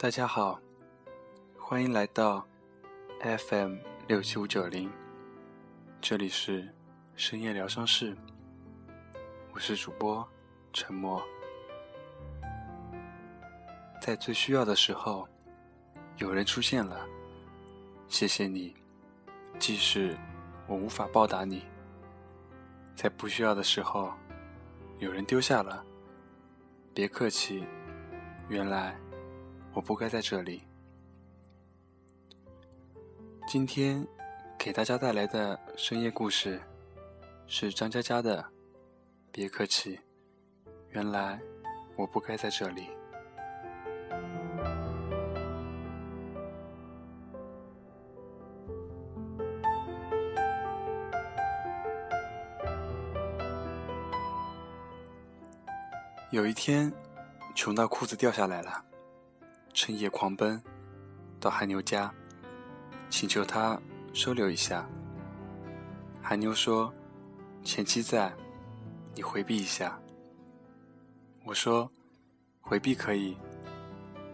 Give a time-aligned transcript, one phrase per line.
[0.00, 0.60] 大家好，
[1.58, 2.46] 欢迎来到
[3.20, 4.88] FM 六七五九零，
[6.00, 6.72] 这里是
[7.16, 8.16] 深夜疗伤室，
[9.52, 10.24] 我是主播
[10.72, 11.20] 沉默。
[14.00, 15.28] 在最需要的时候，
[16.18, 17.04] 有人出现了，
[18.06, 18.76] 谢谢你，
[19.58, 20.16] 即使
[20.68, 21.62] 我无法报答你；
[22.94, 24.12] 在不需要的时候，
[25.00, 25.84] 有人丢下了，
[26.94, 27.64] 别客气，
[28.48, 28.96] 原来。
[29.74, 30.62] 我不该在这里。
[33.46, 34.06] 今天
[34.58, 36.60] 给大家带来的深夜故事
[37.46, 38.42] 是张嘉佳的
[39.32, 39.96] 《别客气》，
[40.90, 41.40] 原来
[41.96, 42.88] 我不该在这里。
[56.30, 56.92] 有一天，
[57.54, 58.84] 穷到裤子掉下来了。
[59.80, 60.60] 趁夜狂奔，
[61.38, 62.12] 到韩牛家，
[63.08, 63.80] 请求他
[64.12, 64.84] 收留一下。
[66.20, 66.92] 韩牛说
[67.62, 68.32] ：“前妻在，
[69.14, 69.96] 你回避一下。”
[71.46, 71.88] 我说
[72.60, 73.36] ：“回避可以，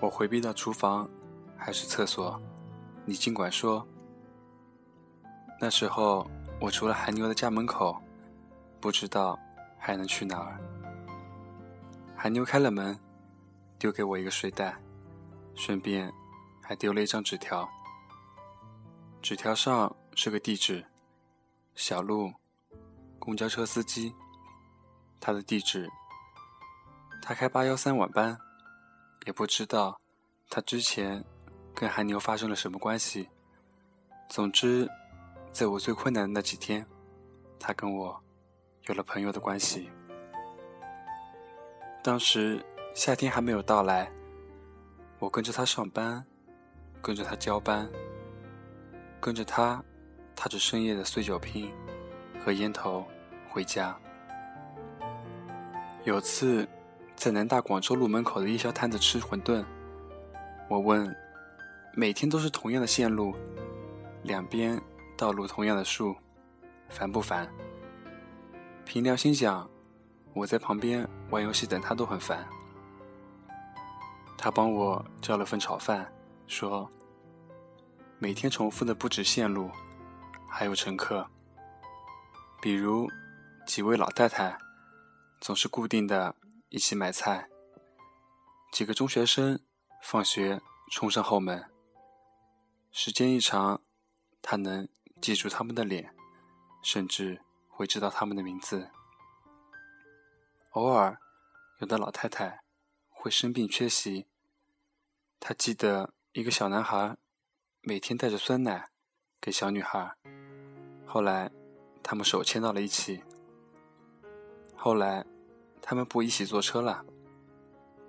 [0.00, 1.06] 我回避到厨房
[1.54, 2.40] 还是厕所，
[3.04, 3.86] 你尽管说。”
[5.60, 6.26] 那时候
[6.58, 7.94] 我除了韩牛的家门口，
[8.80, 9.38] 不知道
[9.76, 10.58] 还能去哪儿。
[12.16, 12.98] 韩牛开了门，
[13.78, 14.74] 丢给我一个睡袋。
[15.56, 16.12] 顺便
[16.62, 17.68] 还丢了一张纸条，
[19.22, 20.84] 纸条上是个地址：
[21.74, 22.32] 小路，
[23.18, 24.14] 公交车司机。
[25.18, 25.90] 他的地址，
[27.22, 28.38] 他开八幺三晚班，
[29.24, 29.98] 也不知道
[30.50, 31.24] 他之前
[31.74, 33.28] 跟韩牛发生了什么关系。
[34.28, 34.88] 总之，
[35.50, 36.86] 在我最困难的那几天，
[37.58, 38.22] 他跟我
[38.82, 39.90] 有了朋友的关系。
[42.04, 42.64] 当时
[42.94, 44.12] 夏天还没有到来。
[45.18, 46.22] 我跟着他上班，
[47.00, 47.88] 跟着他交班，
[49.18, 49.82] 跟着他
[50.34, 51.72] 踏着深夜的碎酒瓶
[52.44, 53.06] 和烟头
[53.48, 53.96] 回家。
[56.04, 56.68] 有次
[57.16, 59.64] 在南大广州路门口的夜宵摊子吃馄饨，
[60.68, 61.16] 我问：
[61.94, 63.34] 每天都是同样的线路，
[64.22, 64.78] 两边
[65.16, 66.14] 道路同样的树，
[66.90, 67.48] 烦不烦？
[68.84, 69.68] 凭良心讲，
[70.34, 72.46] 我在旁边玩游戏等他都很烦。
[74.38, 76.12] 他帮我叫了份炒饭，
[76.46, 76.90] 说
[78.20, 79.70] ：“每天重复的不止线路，
[80.48, 81.28] 还有乘客。
[82.60, 83.10] 比如
[83.66, 84.56] 几位老太太，
[85.40, 86.34] 总是固定的
[86.68, 87.48] 一起买菜；
[88.72, 89.58] 几个中学生
[90.02, 90.60] 放学
[90.90, 91.64] 冲上后门。
[92.92, 93.80] 时间一长，
[94.42, 94.88] 他能
[95.20, 96.14] 记住他们的脸，
[96.82, 98.90] 甚至会知道他们的名字。
[100.72, 101.18] 偶尔，
[101.78, 102.60] 有的老太太。”
[103.26, 104.24] 会生病缺席。
[105.40, 107.16] 他记得一个小男孩，
[107.80, 108.90] 每天带着酸奶
[109.40, 110.14] 给小女孩。
[111.04, 111.50] 后来，
[112.04, 113.24] 他们手牵到了一起。
[114.76, 115.26] 后来，
[115.82, 117.04] 他们不一起坐车了，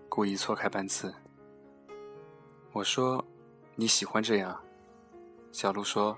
[0.07, 1.11] 故意错开班次。
[2.72, 3.25] 我说
[3.73, 4.63] ：“你喜欢这样？”
[5.51, 6.16] 小鹿说：“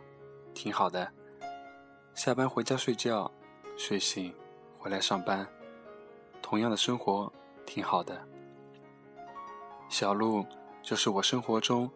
[0.53, 1.09] 挺好的。
[2.15, 3.31] 下班回家睡觉，
[3.77, 4.35] 睡醒
[4.77, 5.47] 回来上班，
[6.41, 7.31] 同样的生活，
[7.65, 8.21] 挺好的。”
[9.89, 10.45] 小鹿
[10.83, 11.89] 就是我生活中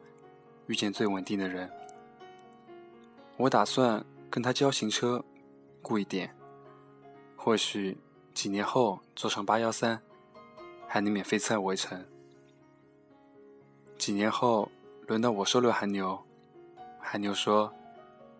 [0.65, 1.71] 遇见最稳定的人。
[3.37, 5.23] 我打算跟他交行车，
[5.81, 6.35] 雇一点，
[7.37, 7.97] 或许
[8.33, 10.01] 几年后坐上八幺三，
[10.87, 12.03] 还能免费载我一程。
[13.97, 14.69] 几年后
[15.07, 16.19] 轮到我收留韩牛，
[16.99, 17.71] 韩牛说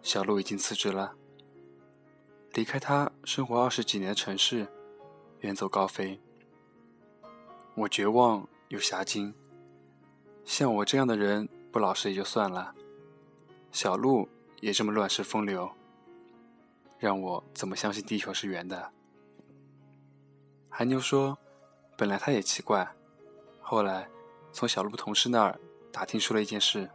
[0.01, 1.13] 小鹿已经辞职了，
[2.53, 4.67] 离开他生活二十几年的城市，
[5.41, 6.19] 远走高飞。
[7.75, 9.33] 我绝望又侠精。
[10.45, 12.75] 像我这样的人不老实也就算了，
[13.71, 14.27] 小鹿
[14.59, 15.71] 也这么乱世风流，
[16.99, 18.91] 让我怎么相信地球是圆的？
[20.69, 21.37] 韩牛说，
[21.97, 22.87] 本来他也奇怪，
[23.61, 24.07] 后来
[24.51, 25.59] 从小鹿同事那儿
[25.91, 26.89] 打听出了一件事：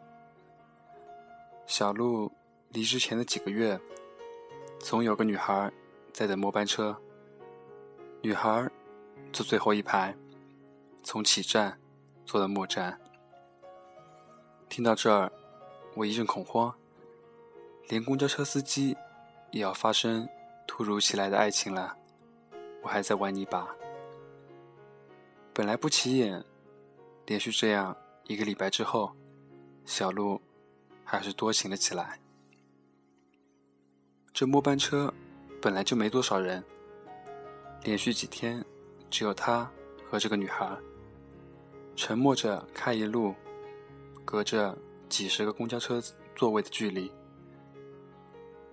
[1.67, 2.31] 小鹿
[2.71, 3.81] 离职前的几个月，
[4.79, 5.73] 总有个女孩
[6.13, 6.97] 在等末班车，
[8.23, 8.71] 女孩
[9.33, 10.15] 坐最后一排，
[11.03, 11.79] 从起站
[12.25, 13.01] 坐到末站。
[14.69, 15.31] 听到这儿，
[15.95, 16.73] 我一阵恐慌。
[17.89, 18.95] 连公交车司机
[19.51, 20.29] 也要发生
[20.67, 21.97] 突如其来的爱情了，
[22.83, 23.67] 我还在玩泥巴。
[25.55, 26.45] 本来不起眼，
[27.27, 29.11] 连续这样一个礼拜之后，
[29.87, 30.41] 小鹿
[31.03, 32.21] 还是多情了起来。
[34.35, 35.13] 这末班车
[35.61, 36.63] 本来就没多少人，
[37.83, 38.63] 连续几天
[39.09, 39.69] 只有他
[40.09, 40.77] 和这个女孩，
[41.97, 43.35] 沉默着开一路。
[44.31, 44.77] 隔着
[45.09, 45.99] 几十个公交车
[46.37, 47.11] 座位的距离。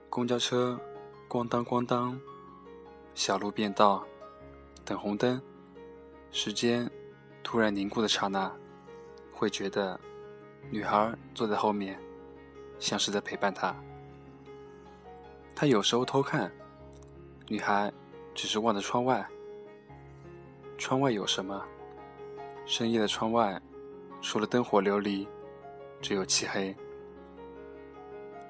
[0.10, 0.78] 公交车
[1.30, 2.20] 咣当咣当，
[3.14, 4.06] 小路变道，
[4.84, 5.42] 等红灯，
[6.30, 6.92] 时间
[7.42, 8.52] 突然凝固的刹那，
[9.32, 9.98] 会觉得
[10.70, 11.98] 女孩坐在后面，
[12.78, 13.74] 像是在陪伴他。
[15.56, 16.52] 他有时候偷看，
[17.48, 17.90] 女孩
[18.34, 19.26] 只是望着窗外。
[20.78, 21.66] 窗外有什么？
[22.66, 23.58] 深夜的窗外，
[24.22, 25.26] 除了灯火流离，
[26.06, 26.76] 只有漆黑。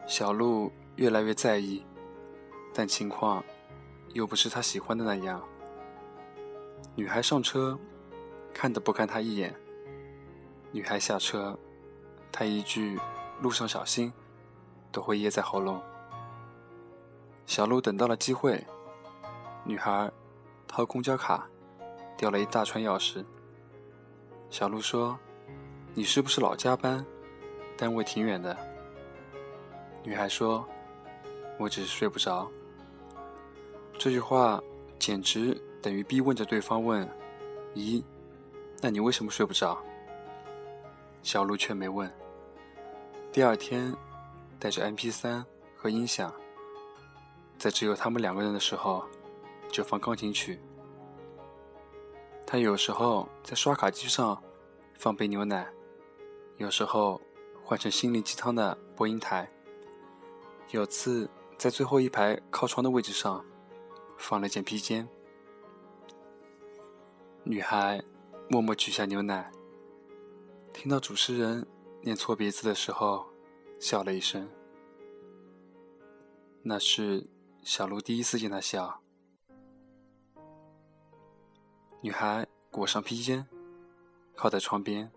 [0.06, 1.86] 小鹿越来越在意，
[2.74, 3.42] 但情况
[4.12, 5.42] 又不是他喜欢的那样。
[6.96, 7.80] 女孩上车，
[8.54, 9.54] 看都不看他一眼；
[10.74, 11.57] 女孩下车，
[12.30, 13.00] 他一句
[13.40, 14.12] “路上小心”
[14.92, 15.81] 都会噎在喉咙。
[17.46, 18.62] 小鹿等到了机会，
[19.63, 20.12] 女孩
[20.68, 21.48] 掏公交卡。
[22.18, 23.24] 掉了一大串钥匙。
[24.50, 25.18] 小鹿说
[25.96, 27.06] ：“你是不是老加班？
[27.77, 28.56] 单位挺远的。”
[30.04, 30.68] 女孩说
[31.57, 32.50] ：“我只是睡不着。”
[33.98, 34.62] 这句话
[35.00, 37.07] 简直等于逼问着对方问
[37.75, 38.04] ：“咦，
[38.81, 39.77] 那你为什么睡不着？”
[41.24, 42.12] 小鹿却没问。
[43.31, 43.94] 第二天，
[44.60, 45.44] 带着 MP3
[45.75, 46.31] 和音响，
[47.57, 49.04] 在只有他们两个人的时候，
[49.72, 50.60] 就放钢琴曲。
[52.45, 54.39] 他有时候在刷卡机上
[54.94, 55.68] 放杯牛奶，
[56.57, 57.19] 有时候
[57.66, 59.50] 换成心灵鸡汤的播音台。
[60.70, 61.28] 有次
[61.58, 63.44] 在最后一排靠窗的位置上
[64.18, 65.08] 放了件披肩。
[67.44, 68.04] 女孩
[68.48, 69.52] 默默取下牛奶，
[70.74, 71.66] 听到主持人
[72.02, 73.26] 念错别字的时候，
[73.80, 74.48] 笑了一声。
[76.62, 77.28] 那是
[77.64, 79.02] 小鹿第一次见他笑。
[82.02, 83.48] 女孩裹上披肩，
[84.36, 85.12] 靠在窗边。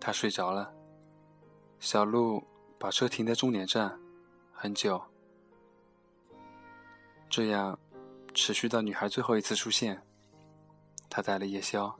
[0.00, 0.72] 她睡着了。
[1.80, 2.44] 小鹿
[2.78, 3.98] 把车停在终点站，
[4.52, 5.02] 很久。
[7.30, 7.78] 这样
[8.34, 10.02] 持续到女孩最后一次出现。
[11.08, 11.98] 他带了夜宵，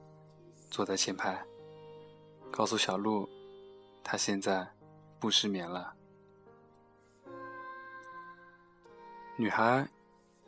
[0.71, 1.43] 坐在前排，
[2.51, 3.27] 告诉小鹿，
[4.05, 4.71] 他现在
[5.19, 5.95] 不失眠了。
[9.37, 9.89] 女孩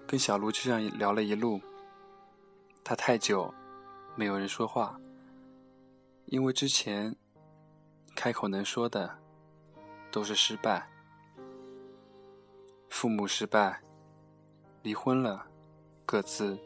[0.06, 1.58] 跟小鹿就这样聊了一路。
[2.84, 3.52] 他太久，
[4.14, 5.00] 没有人说话，
[6.26, 7.16] 因为之前
[8.14, 9.18] 开口能说的
[10.12, 10.88] 都是失败，
[12.88, 13.82] 父母失败，
[14.82, 15.44] 离婚了，
[16.06, 16.56] 各自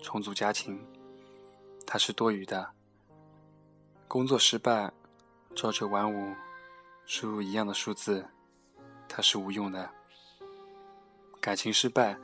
[0.00, 0.86] 重组家庭，
[1.84, 2.64] 他是多余的；
[4.06, 4.92] 工作失败，
[5.56, 6.34] 朝九晚五，
[7.06, 8.24] 输入一样的数字，
[9.08, 9.88] 他是无用的；
[11.40, 12.16] 感情失败，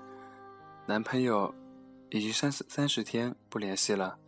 [0.86, 1.52] 男朋友。
[2.10, 4.18] 已经三十三十天不联系了，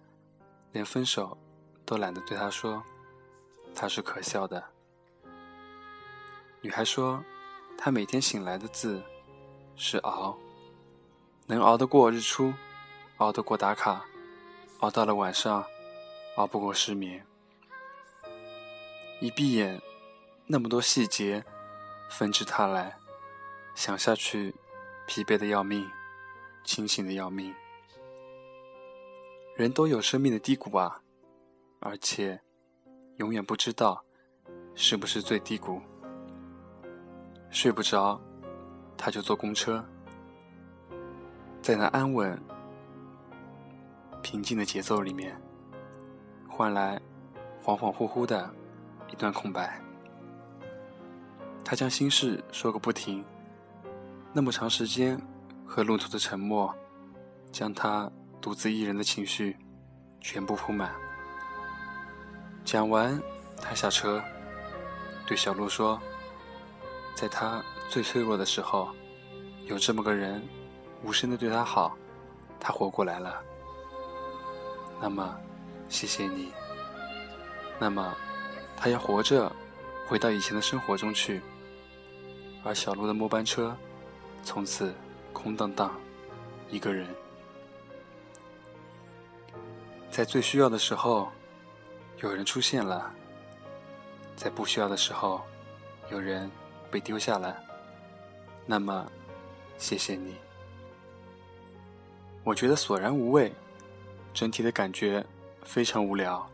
[0.71, 1.39] 连分手
[1.87, 2.85] 都懒得对他说，
[3.75, 4.63] 他是可笑的。
[6.63, 7.25] 女孩说，
[7.79, 9.03] 她每天醒来的字
[9.77, 10.37] 是熬，
[11.47, 12.53] 能熬得过日出，
[13.17, 14.05] 熬得过打卡，
[14.81, 15.65] 熬到了晚上，
[16.37, 17.25] 熬不过失眠。
[19.21, 19.81] 一闭眼，
[20.47, 21.43] 那么多细节
[22.11, 22.95] 纷至沓来，
[23.75, 24.55] 想下去，
[25.07, 25.91] 疲惫的要命，
[26.63, 27.55] 清醒的要命。
[29.57, 31.01] 人都有生命的低谷啊，
[31.81, 32.41] 而且
[33.17, 34.05] 永远不知道
[34.75, 35.81] 是不是最低谷。
[37.51, 38.21] 睡不着，
[38.97, 39.85] 他就坐公车，
[41.61, 42.41] 在那安稳、
[44.23, 45.41] 平静的节奏里面，
[46.49, 47.01] 换来
[47.63, 48.51] 恍恍惚惚的
[49.11, 49.81] 一段空白。
[51.65, 53.25] 他将心事说个不停，
[54.33, 55.21] 那么长时间
[55.67, 56.75] 和路途的沉默，
[57.53, 58.11] 将他。
[58.43, 59.55] 独自一人的情绪
[60.19, 60.95] 全部铺满。
[62.65, 63.21] 讲完，
[63.61, 64.19] 他下车，
[65.27, 66.01] 对小鹿说
[67.21, 68.89] ：“在他最脆弱的时候，
[69.67, 70.43] 有这么个人，
[71.05, 71.95] 无声的对他好，
[72.59, 73.43] 他活过来了。
[74.99, 75.39] 那么，
[75.87, 76.51] 谢谢你。
[77.79, 78.17] 那么，
[78.75, 79.55] 他要活着，
[80.09, 81.43] 回到以前的生活中去。
[82.65, 83.77] 而小鹿的末班车，
[84.43, 84.95] 从此
[85.31, 85.95] 空荡荡，
[86.71, 87.07] 一个人。”
[90.11, 91.29] 在最需要的时候，
[92.23, 93.13] 有人出现了；
[94.37, 95.43] 在不需要的时候，
[96.11, 96.51] 有人
[96.91, 97.57] 被丢下了。
[98.67, 99.11] 那么，
[99.79, 100.35] 谢谢你。
[102.45, 103.53] 我觉得索然无味，
[104.33, 105.25] 整体的感觉
[105.63, 106.49] 非常无聊。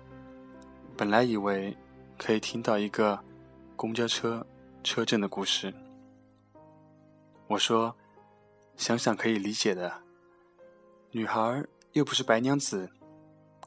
[0.96, 1.76] 本来以为
[2.18, 3.18] 可以听到一个
[3.76, 4.44] 公交车
[4.82, 5.72] 车震的故事。
[7.46, 7.94] 我说，
[8.76, 10.02] 想想可以理解的，
[11.10, 12.90] 女孩又不是白娘子。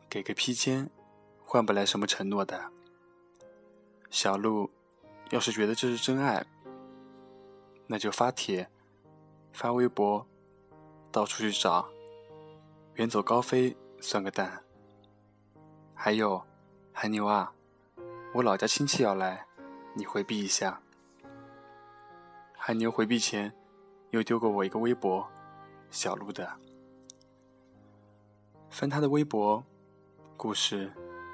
[0.10, 0.90] 给个披肩，
[1.46, 2.60] 换不来什么承诺的。
[4.10, 4.68] 小鹿
[5.30, 6.44] 要是觉得这是真爱，
[7.92, 8.70] 那就发帖、
[9.52, 10.24] 发微博，
[11.12, 11.90] 到处去找，
[12.94, 14.64] 远走高飞算个蛋。
[15.96, 16.46] 还有，
[16.94, 17.52] 韩牛啊，
[18.36, 19.44] 我老家亲戚要来，
[19.96, 20.80] 你回避一下。
[22.56, 23.52] 韩牛回避前，
[24.12, 25.28] 又丢过我一个微博，
[25.90, 26.48] 小鹿的。
[28.70, 29.64] 翻他的微博，
[30.38, 30.94] 故事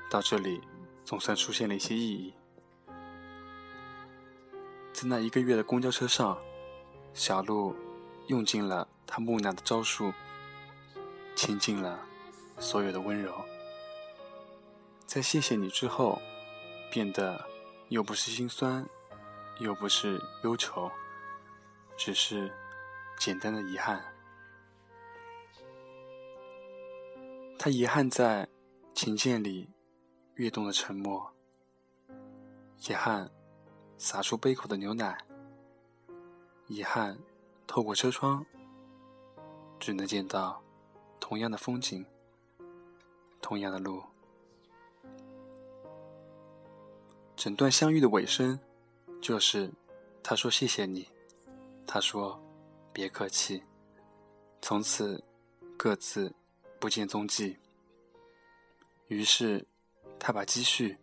[0.09, 0.61] 到这里
[1.03, 2.33] 总算出现了一些意义。
[4.95, 6.41] 在那一个月的公交车上，
[7.13, 7.75] 小鹿
[8.27, 10.13] 用尽了他木讷的招数，
[11.35, 11.99] 倾尽了
[12.59, 13.35] 所有的温柔。
[15.05, 16.21] 在谢谢你之后，
[16.89, 17.45] 变得
[17.89, 18.87] 又不是心酸，
[19.59, 20.89] 又不是忧愁，
[21.97, 22.49] 只是
[23.19, 24.01] 简单的遗憾。
[27.59, 28.47] 他遗憾在
[28.93, 29.69] 琴键里
[30.35, 31.33] 跃动的沉默，
[32.87, 33.29] 遗憾。
[33.97, 35.17] 洒出杯口的牛奶，
[36.67, 37.17] 遗憾，
[37.65, 38.45] 透过车窗，
[39.79, 40.61] 只能见到
[41.19, 42.05] 同样的风景，
[43.41, 44.03] 同样的路。
[47.35, 48.59] 整段相遇的尾声，
[49.21, 49.71] 就是
[50.23, 51.09] 他说谢谢你，
[51.87, 52.41] 他说
[52.91, 53.63] 别客气，
[54.61, 55.23] 从此
[55.77, 56.33] 各自
[56.79, 57.57] 不见踪迹。
[59.07, 59.65] 于是，
[60.19, 60.97] 他把积蓄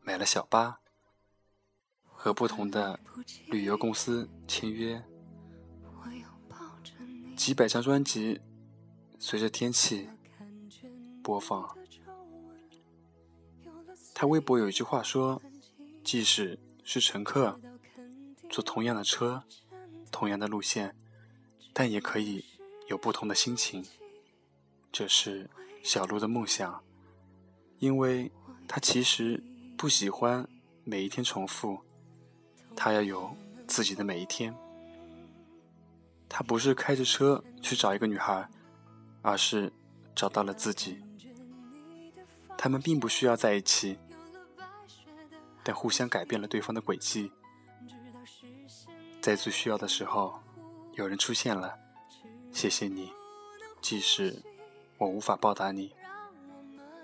[0.00, 0.80] 买了小巴。
[2.28, 3.00] 和不同的
[3.46, 5.02] 旅游公司签约，
[7.34, 8.38] 几百张专辑
[9.18, 10.06] 随着天气
[11.22, 11.74] 播放。
[14.12, 15.40] 他微博有一句话说
[16.04, 17.58] ：“即使是乘客，
[18.50, 19.42] 坐同样的车，
[20.10, 20.94] 同样的路线，
[21.72, 22.44] 但也可以
[22.88, 23.82] 有不同的心情。”
[24.92, 25.48] 这是
[25.82, 26.84] 小鹿的梦想，
[27.78, 28.30] 因为
[28.66, 29.42] 他其实
[29.78, 30.46] 不喜欢
[30.84, 31.87] 每一天重复。
[32.80, 34.54] 他要有自己的每一天。
[36.28, 38.48] 他不是开着车去找一个女孩，
[39.20, 39.72] 而是
[40.14, 41.02] 找到了自己。
[42.56, 43.98] 他们并不需要在一起，
[45.64, 47.32] 但互相改变了对方的轨迹。
[49.20, 50.38] 在最需要的时候，
[50.92, 51.76] 有人出现了，
[52.52, 53.10] 谢谢你，
[53.80, 54.40] 即使
[54.98, 55.92] 我无法报答你。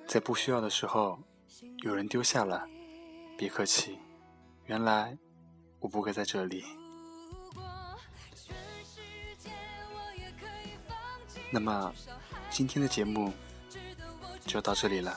[0.07, 1.19] 在不需要的时候，
[1.79, 2.69] 有人丢下了，
[3.37, 3.99] 别客气，
[4.67, 5.19] 原来。
[5.85, 6.65] 我不会在这里。
[11.51, 11.95] 那么，
[12.49, 13.31] 今天的节目
[14.47, 15.15] 就到这里了。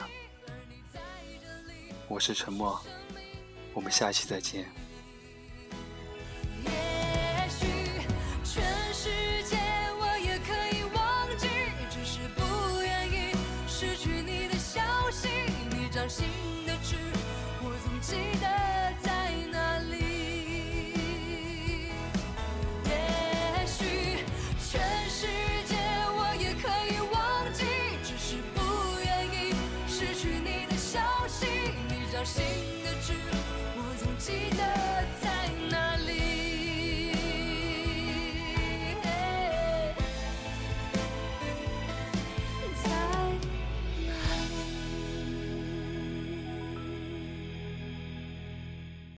[2.10, 2.78] 我是沉默，
[3.74, 4.70] 我们下期再见。